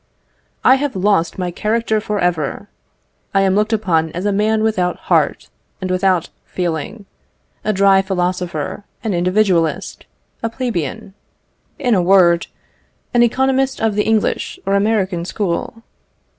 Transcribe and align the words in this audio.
I 0.63 0.77
have 0.77 0.95
lost 0.95 1.37
my 1.37 1.51
character 1.51 2.01
for 2.01 2.17
ever! 2.19 2.67
I 3.35 3.41
am 3.41 3.53
looked 3.53 3.71
upon 3.71 4.11
as 4.13 4.25
a 4.25 4.31
man 4.31 4.63
without 4.63 4.97
heart 4.97 5.49
and 5.79 5.91
without 5.91 6.29
feeling 6.43 7.05
a 7.63 7.71
dry 7.71 8.01
philosopher, 8.01 8.83
an 9.03 9.13
individualist, 9.13 10.07
a 10.41 10.49
plebeian 10.49 11.13
in 11.77 11.93
a 11.93 12.01
word, 12.01 12.47
an 13.13 13.21
economist 13.21 13.79
of 13.79 13.93
the 13.93 14.05
English 14.05 14.59
or 14.65 14.73
American 14.73 15.23
school. 15.23 15.83